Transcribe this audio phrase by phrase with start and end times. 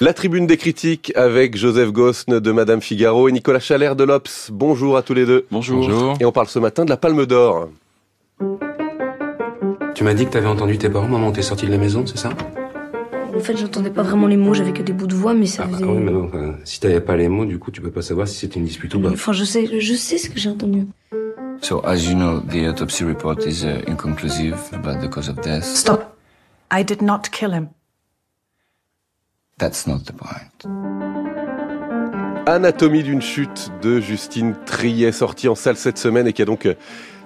[0.00, 4.50] La tribune des critiques avec Joseph Gosne de Madame Figaro et Nicolas Chalère de l'Obs.
[4.52, 5.46] Bonjour à tous les deux.
[5.52, 6.16] Bonjour.
[6.18, 7.68] Et on parle ce matin de la Palme d'Or.
[9.94, 12.04] Tu m'as dit que t'avais entendu tes parents moment où t'es sorti de la maison,
[12.04, 12.30] c'est ça?
[13.36, 15.62] En fait, j'entendais pas vraiment les mots, j'avais que des bouts de voix, mais ça
[15.64, 15.84] ah, faisait...
[15.84, 18.26] oui, mais non, enfin, si t'avais pas les mots, du coup, tu peux pas savoir
[18.26, 19.10] si c'était une dispute ou pas.
[19.10, 20.88] Enfin, je sais, je sais ce que j'ai entendu.
[21.62, 25.62] So, as you know, the autopsy report is uh, inconclusive about the cause of death.
[25.62, 26.16] Stop.
[26.72, 27.68] I did not kill him.
[29.58, 30.68] That's not the point.
[32.46, 36.66] Anatomie d'une chute de Justine Triet, sortie en salle cette semaine et qui a donc
[36.66, 36.74] euh,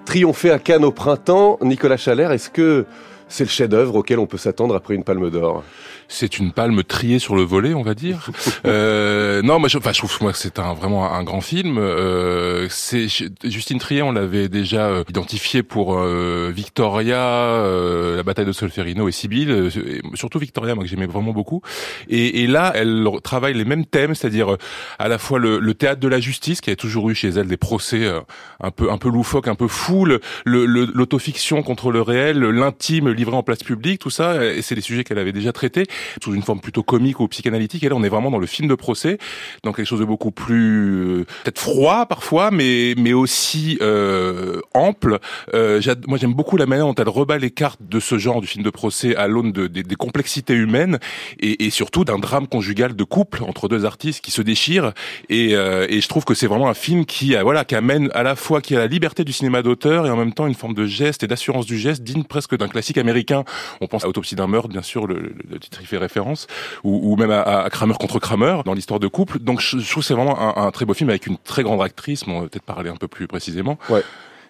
[0.05, 1.57] triomphé à Cannes au printemps.
[1.61, 2.85] Nicolas Chalère, est-ce que
[3.27, 5.63] c'est le chef-d'œuvre auquel on peut s'attendre après une palme d'or?
[6.09, 8.29] C'est une palme triée sur le volet, on va dire.
[8.65, 11.77] euh, non, moi, je, enfin, je trouve moi que c'est un vraiment un grand film.
[11.77, 13.07] Euh, c'est
[13.43, 19.07] Justine Trier, on l'avait déjà euh, identifié pour euh, Victoria, euh, la bataille de Solferino
[19.07, 19.69] et Sibylle,
[20.15, 21.61] surtout Victoria, moi que j'aimais vraiment beaucoup.
[22.09, 24.57] Et, et, là, elle travaille les mêmes thèmes, c'est-à-dire
[24.97, 27.47] à la fois le, le, théâtre de la justice, qui a toujours eu chez elle
[27.47, 28.11] des procès
[28.59, 30.07] un peu un peu loufoques, un peu fous,
[30.45, 34.43] l'autofiction contre le réel, l'intime livré en place publique, tout ça.
[34.43, 35.85] Et c'est des sujets qu'elle avait déjà traités
[36.23, 37.83] sous une forme plutôt comique ou psychanalytique.
[37.83, 39.17] Et là, on est vraiment dans le film de procès,
[39.63, 45.19] dans quelque chose de beaucoup plus euh, peut-être froid parfois, mais mais aussi euh, ample.
[45.53, 48.47] Euh, moi, j'aime beaucoup la manière dont elle rebat les cartes de ce genre du
[48.47, 50.99] film de procès à l'aune de, des complexités humaines
[51.39, 54.93] et, et surtout d'un drame conjugal de couple entre deux artistes qui se déchirent.
[55.29, 58.23] Et, euh, et je trouve que c'est vraiment un film qui, voilà, qui amène à
[58.23, 60.73] la fois qui a la liberté du cinéma d'auteur et en même temps une forme
[60.73, 63.43] de geste et d'assurance du geste digne presque d'un classique américain.
[63.81, 66.47] On pense à Autopsie d'un meurtre, bien sûr, le, le titre y fait référence,
[66.83, 69.39] ou, ou même à, à, Kramer contre Kramer dans l'histoire de couple.
[69.39, 71.81] Donc je, je trouve c'est vraiment un, un, très beau film avec une très grande
[71.81, 72.23] actrice.
[72.25, 73.77] Bon, on va peut-être parler un peu plus précisément.
[73.89, 74.03] Ouais.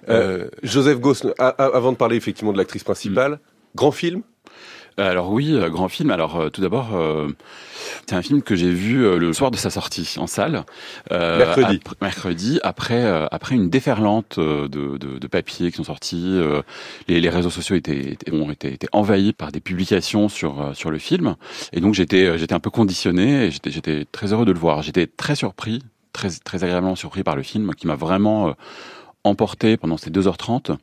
[0.07, 3.37] Euh, euh, Joseph Goss, avant de parler effectivement de l'actrice principale, mm.
[3.75, 4.21] grand film
[5.07, 6.11] alors oui, euh, grand film.
[6.11, 7.27] Alors euh, tout d'abord, euh,
[8.07, 10.63] c'est un film que j'ai vu le soir de sa sortie en salle.
[11.09, 11.79] mercredi.
[11.85, 16.39] Ap mercredi, après après une déferlante de, de, de papiers qui sont sortis.
[17.07, 20.97] Les, les, réseaux sociaux étaient, étaient ont été, envahis par des publications sur sur le
[20.97, 21.35] film,
[21.73, 23.45] et donc j'étais j'étais un peu conditionné.
[23.45, 24.81] et J'étais j'étais très heureux de le voir.
[24.81, 28.55] J'étais très surpris, très très agréablement surpris par le film, qui m'a vraiment
[29.23, 30.77] emporté pendant ces 2h30,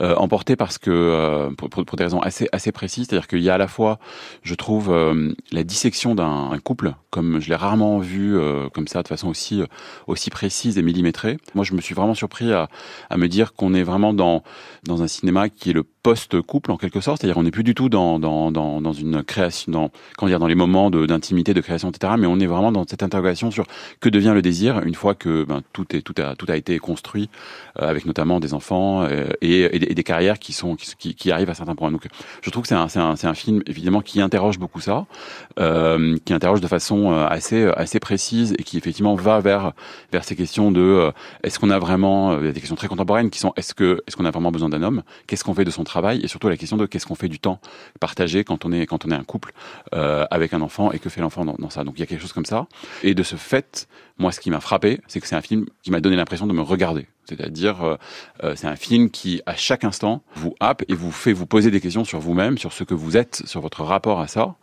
[0.00, 3.50] euh, emporté parce que euh, pour, pour, des raisons assez assez précises, c'est-à-dire qu'il y
[3.50, 3.98] a à la fois,
[4.42, 9.02] je trouve, euh, la dissection d'un couple comme je l'ai rarement vu euh, comme ça
[9.02, 9.62] de façon aussi
[10.06, 11.38] aussi précise et millimétrée.
[11.54, 12.68] Moi, je me suis vraiment surpris à,
[13.08, 14.42] à me dire qu'on est vraiment dans
[14.84, 17.74] dans un cinéma qui est le post-couple en quelque sorte, c'est-à-dire on n'est plus du
[17.74, 21.60] tout dans, dans, dans, dans, une création, dans, comment dire, dans les moments d'intimité, de,
[21.60, 22.12] création, etc.
[22.16, 23.64] Mais on est vraiment dans cette interrogation sur
[23.98, 26.78] que devient le désir une fois que ben, tout, est, tout, a, tout a été
[26.78, 27.28] construit,
[27.80, 31.54] euh, avec notamment des enfants euh, et, des carrières qui, sont, qui, qui, arrivent à
[31.54, 31.90] certains points.
[31.90, 32.06] Donc
[32.40, 35.06] je trouve que c'est un, un, un film évidemment qui interroge beaucoup ça,
[35.58, 39.72] euh, qui interroge de façon assez, assez précise et qui effectivement va vers,
[40.12, 41.10] vers ces questions de
[41.42, 44.68] est-ce qu'on a vraiment, des questions très contemporaines qui sont est-ce qu'on a vraiment besoin
[44.68, 45.02] d'un homme?
[45.26, 45.95] Qu'est-ce qu'on fait de son travail?
[46.22, 47.60] Et surtout la question de qu'est-ce qu'on fait du temps
[48.00, 49.52] partagé quand on est quand on est un couple
[49.94, 51.84] euh, avec un enfant et que fait l'enfant dans, dans, ça.
[51.84, 52.66] Donc il y a quelque chose comme ça.
[53.02, 53.88] Et de ce fait,
[54.18, 56.52] moi, ce qui m'a frappé, c'est que c'est un film qui m'a donné l'impression de
[56.52, 57.06] me regarder.
[57.24, 57.96] C'est-à-dire, euh,
[58.44, 61.70] euh, c'est un film qui, à chaque instant, vous happe et vous fait vous poser
[61.70, 64.54] des questions sur vous-même, sur ce que vous êtes, sur votre rapport à ça,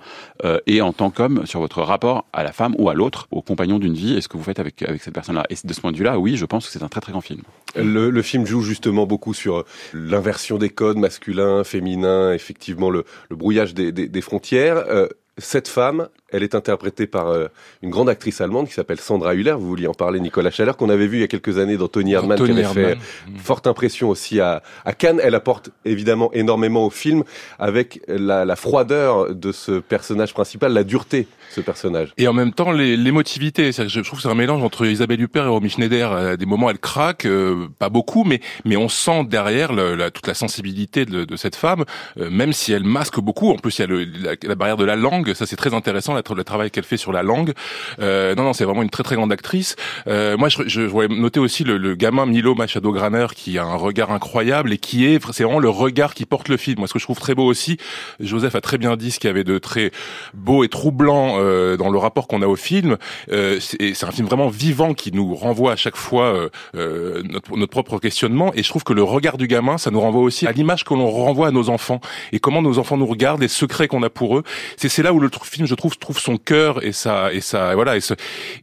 [0.43, 3.41] euh, et en tant qu'homme, sur votre rapport à la femme ou à l'autre, au
[3.41, 5.45] compagnon d'une vie, et ce que vous faites avec, avec cette personne-là.
[5.49, 7.21] Et de ce point de vue-là, oui, je pense que c'est un très très grand
[7.21, 7.41] film.
[7.75, 13.35] Le, le, film joue justement beaucoup sur l'inversion des codes masculins, féminins, effectivement le, le
[13.35, 14.77] brouillage des, des, des frontières.
[14.87, 17.47] Euh, cette femme, elle est interprétée par euh,
[17.81, 19.53] une grande actrice allemande qui s'appelle Sandra Hüller.
[19.53, 21.87] Vous vouliez en parler, Nicolas Chaleur, qu'on avait vu il y a quelques années dans
[21.87, 23.37] Tony Erdmann, qui avait fait mmh.
[23.37, 25.21] forte impression aussi à, à, Cannes.
[25.23, 27.23] Elle apporte évidemment énormément au film
[27.59, 32.13] avec la, la, froideur de ce personnage principal, la dureté de ce personnage.
[32.17, 33.71] Et en même temps, l'émotivité.
[33.71, 36.11] Je trouve que c'est un mélange entre Isabelle Huppert et Romy Schneider.
[36.11, 40.09] À des moments, elle craque, euh, pas beaucoup, mais mais on sent derrière le, la,
[40.09, 41.85] toute la sensibilité de, de cette femme,
[42.17, 43.51] euh, même si elle masque beaucoup.
[43.51, 45.73] En plus, il y a le, la, la barrière de la langue ça, c'est très
[45.73, 47.53] intéressant, le travail qu'elle fait sur la langue.
[47.99, 49.75] Euh, non, non, c'est vraiment une très très grande actrice.
[50.07, 53.63] Euh, moi, je, je, voulais noter aussi le, le gamin Milo Machado Graner qui a
[53.65, 56.79] un regard incroyable et qui est, c'est vraiment le regard qui porte le film.
[56.79, 57.77] Moi, ce que je trouve très beau aussi,
[58.19, 59.91] Joseph a très bien dit ce qu'il y avait de très
[60.33, 62.97] beau et troublant euh, dans le rapport qu'on a au film.
[63.31, 67.55] Euh, c'est un film vraiment vivant qui nous renvoie à chaque fois euh, euh, notre,
[67.55, 68.51] notre propre questionnement.
[68.53, 70.93] Et je trouve que le regard du gamin, ça nous renvoie aussi à l'image que
[70.93, 71.99] l'on renvoie à nos enfants
[72.31, 74.43] et comment nos enfants nous regardent, les secrets qu'on a pour eux.
[74.77, 77.73] C'est là où le film, je trouve, trouve retrouve son cœur et ça et ça
[77.75, 77.99] voilà et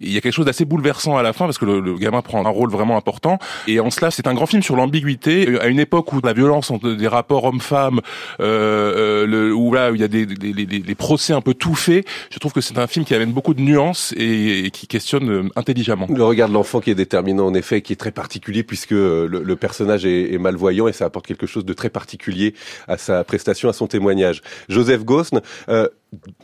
[0.00, 2.44] il y a quelque chose d'assez bouleversant à la fin parce que le, gamin prend
[2.44, 3.38] un rôle vraiment important.
[3.66, 5.60] Et en cela c'est un grand film sur l'ambiguïté.
[5.60, 8.00] À une époque où la violence entre des rapports hommes-femmes
[8.40, 12.06] euh, le, où là il y a des, des, des, procès un peu tout faits
[12.30, 16.06] je trouve que c'est un film qui amène beaucoup de nuances et, qui questionne intelligemment.
[16.08, 19.26] Le regard de l'enfant qui est déterminant en effet qui est très particulier puisque le,
[19.26, 22.54] le personnage est, est malvoyant et ça apporte quelque chose de très particulier
[22.88, 24.42] à sa prestation à son témoignage.
[24.68, 25.88] Joseph Gosn euh,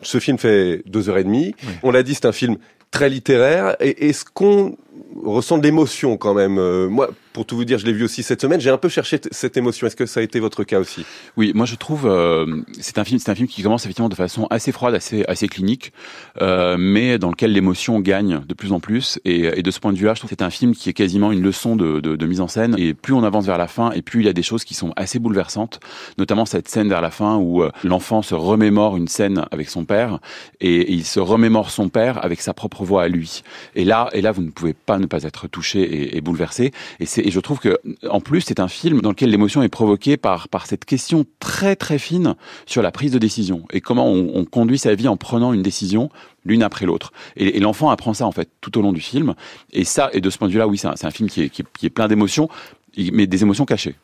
[0.02, 1.54] ce film fait deux heures et demie.
[1.82, 2.56] On l'a dit, c'est un film
[2.90, 3.76] très littéraire.
[3.80, 4.76] Et est-ce qu'on
[5.24, 8.22] ressent de l'émotion quand même euh, Moi, pour tout vous dire, je l'ai vu aussi
[8.22, 8.62] cette semaine.
[8.62, 9.86] J'ai un peu cherché cette émotion.
[9.86, 11.04] Est-ce que ça a été votre cas aussi?
[11.36, 14.14] Oui, moi je trouve euh, c'est un film, c'est un film qui commence effectivement de
[14.14, 15.92] façon assez froide, assez assez clinique,
[16.40, 19.20] euh, mais dans lequel l'émotion gagne de plus en plus.
[19.26, 21.30] Et, de ce point de vue-là, je trouve que c'est un film qui est quasiment
[21.30, 22.74] une leçon de, mise en scène.
[22.78, 24.72] Et plus on avance vers la fin, et plus il y a des choses qui
[24.72, 25.78] sont assez bouleversantes,
[26.16, 29.84] notamment cette scène vers la fin où euh, l'enfant se remémore une scène avec son
[29.84, 30.20] père
[30.62, 33.42] et, et, il se remémore son père avec sa propre voix à lui.
[33.74, 36.72] Et là, et là, vous ne pouvez pas ne pas être touché et, bouleversé.
[37.00, 37.78] Et je trouve que,
[38.08, 41.76] en plus, c'est un film dans lequel l'émotion est provoquée par, par cette question très
[41.76, 45.16] très fine sur la prise de décision et comment on, on conduit sa vie en
[45.16, 46.10] prenant une décision
[46.44, 47.12] l'une après l'autre.
[47.36, 49.34] Et, l'enfant apprend ça en fait tout au long du film.
[49.72, 51.86] Et ça, et de ce point de vue-là, oui, c'est un, film qui est, qui
[51.86, 52.48] est plein d'émotions,
[52.96, 53.96] mais des émotions cachées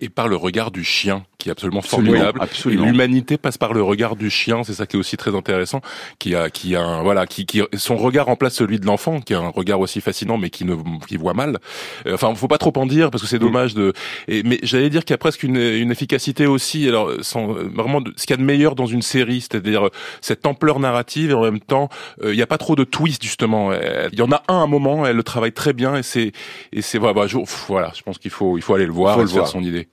[0.00, 2.40] et par le regard du chien, qui est absolument formidable.
[2.42, 2.86] Absolument.
[2.86, 5.80] L'humanité passe par le regard du chien, c'est ça qui est aussi très intéressant,
[6.18, 9.34] qui a, qui a, un, voilà, qui, qui, son regard remplace celui de l'enfant, qui
[9.34, 10.74] a un regard aussi fascinant, mais qui ne,
[11.06, 11.58] qui voit mal.
[12.06, 13.92] Euh, enfin, faut pas trop en dire parce que c'est dommage de.
[14.26, 16.86] Et, mais j'allais dire qu'il y a presque une, une efficacité aussi.
[16.86, 20.44] Alors, sans, vraiment, ce qu'il y a de meilleur dans une série, c'est-à-dire euh, cette
[20.44, 21.88] ampleur narrative et en même temps,
[22.22, 23.72] euh, il n'y a pas trop de twist justement.
[23.72, 26.32] Il y en a un à un moment, elle le travaille très bien et c'est,
[26.72, 27.38] et c'est voilà, bah, je,
[27.68, 29.48] voilà, je pense qu'il faut, il faut aller le voir, faut faire voir.
[29.48, 29.88] son idée.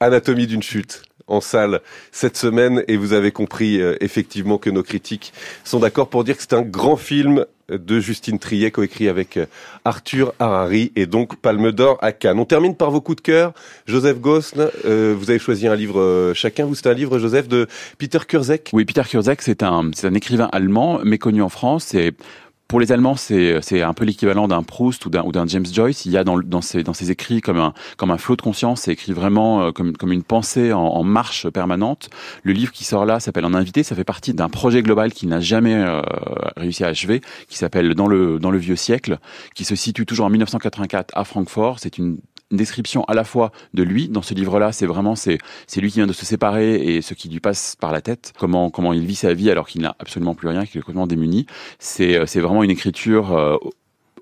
[0.00, 1.80] Anatomie d'une chute en salle
[2.12, 5.32] cette semaine et vous avez compris euh, effectivement que nos critiques
[5.64, 9.46] sont d'accord pour dire que c'est un grand film de Justine Triet coécrit avec euh,
[9.84, 12.38] Arthur Harari et donc Palme d'Or à Cannes.
[12.38, 13.52] On termine par vos coups de cœur.
[13.86, 16.66] Joseph Gosn, euh, vous avez choisi un livre euh, chacun.
[16.66, 17.66] Vous c'est un livre Joseph de
[17.98, 18.70] Peter Kurzek.
[18.72, 21.86] Oui, Peter Kurzek, c'est un c'est un écrivain allemand méconnu en France.
[21.88, 22.12] C'est
[22.68, 26.04] pour les Allemands, c'est un peu l'équivalent d'un Proust ou d'un James Joyce.
[26.04, 28.42] Il y a dans dans ses dans ses écrits comme un comme un flot de
[28.42, 28.82] conscience.
[28.82, 32.10] C'est écrit vraiment euh, comme comme une pensée en, en, marche permanente.
[32.42, 33.82] Le livre qui sort là s'appelle Un invité.
[33.84, 36.02] Ça fait partie d'un projet global qu'il n'a jamais euh,
[36.56, 39.18] réussi à achever, qui s'appelle Dans le dans le vieux siècle,
[39.54, 41.78] qui se situe toujours en 1984 à Francfort.
[41.78, 42.18] C'est une
[42.50, 45.98] description à la fois de lui dans ce livre-là, c'est vraiment c'est c'est lui qui
[45.98, 49.04] vient de se séparer et ce qui lui passe par la tête, comment comment il
[49.04, 51.46] vit sa vie alors qu'il n'a absolument plus rien, qu'il est complètement démuni.
[51.78, 53.56] C'est c'est vraiment une écriture euh,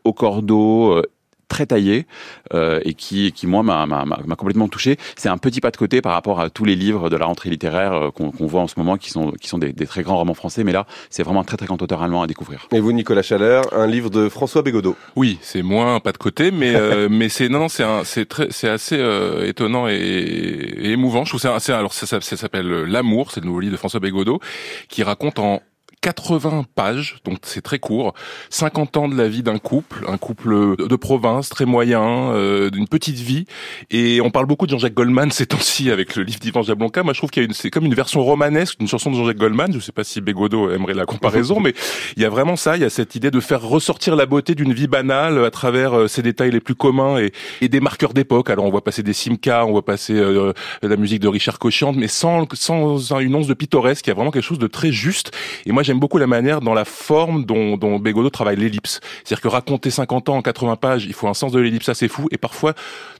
[0.05, 1.03] au cordeau, euh,
[1.49, 2.06] très taillé
[2.52, 4.96] euh, et qui, qui moi m'a, m'a, m'a complètement touché.
[5.17, 7.50] C'est un petit pas de côté par rapport à tous les livres de la rentrée
[7.50, 10.02] littéraire euh, qu'on, qu'on voit en ce moment, qui sont qui sont des, des, très
[10.02, 10.64] grands romans français.
[10.64, 12.69] Mais là, c'est vraiment un très très grand auteur allemand à découvrir.
[12.73, 14.96] Et vous, Nicolas Chaleur, un livre de François Bégodeau.
[15.17, 18.05] Oui, c'est moins un pas de côté, mais euh, mais c'est non, non c'est un,
[18.05, 21.25] c'est très c'est assez euh, étonnant et, et, émouvant.
[21.25, 23.79] Je trouve c'est, c'est alors ça, ça, ça s'appelle L'amour, c'est le nouveau livre de
[23.79, 24.41] François Bégodeau
[24.88, 25.62] qui raconte en
[26.05, 28.12] 80 pages, donc c'est très court.
[28.51, 32.87] 50 ans de la vie d'un couple, un couple de province, très moyen, euh, d'une
[32.87, 33.47] petite vie.
[33.91, 37.03] Et on parle beaucoup de Jean-Jacques Goldman ces temps-ci avec le livre d'Ivan Jablonka.
[37.03, 39.17] Moi, je trouve qu'il y a une, c'est comme une version romanesque d'une chanson de
[39.17, 39.73] Jean-Jacques Goldman.
[39.73, 41.73] Je sais pas si Bégodeau aimerait la comparaison, mais
[42.19, 42.77] il y a vraiment ça.
[42.77, 45.99] Il y a cette idée de faire ressortir la beauté d'une vie banale à travers
[45.99, 47.33] euh, ses détails les plus communs et,
[47.67, 48.51] des marqueurs d'époque.
[48.51, 50.53] Alors, on voit passer des Simca, on voit passer euh,
[50.83, 54.06] la musique de Richard Cochiante, mais sans, sans une once de pittoresque.
[54.06, 55.31] Il y a vraiment quelque chose de très juste.
[55.65, 59.00] Et moi, beaucoup la manière dans la forme dont, dont Bégodeau travaille l'ellipse.
[59.25, 62.08] C'est-à-dire que raconter 50 ans en 80 pages, il faut un sens de l'ellipse assez
[62.08, 62.29] fou.
[62.31, 62.74] Et parfois,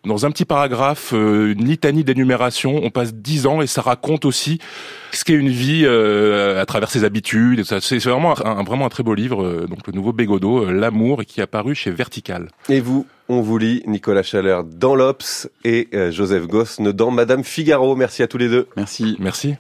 [0.04, 4.25] dans un petit paragraphe, euh, une litanie d'énumération, on passe 10 ans et ça raconte
[4.25, 4.59] aussi
[5.12, 7.64] ce qu'est une vie euh, à travers ses habitudes.
[7.64, 9.45] C'est vraiment un, vraiment un très beau livre.
[9.45, 12.49] Euh, donc le nouveau Bégodeau, L'amour, et qui est apparu chez Vertical.
[12.69, 17.97] Et vous, on vous lit Nicolas Chaleur dans l'Obs et Joseph Gosne dans Madame Figaro.
[17.97, 18.69] Merci à tous les deux.
[18.76, 19.16] Merci.
[19.19, 19.52] Merci.